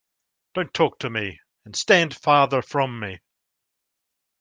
[0.55, 3.19] Don't talk to me, and stand farther from me!